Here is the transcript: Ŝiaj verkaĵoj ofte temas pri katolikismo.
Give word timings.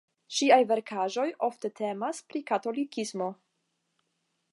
Ŝiaj 0.35 0.55
verkaĵoj 0.69 1.25
ofte 1.47 1.71
temas 1.81 2.21
pri 2.31 2.41
katolikismo. 2.53 3.29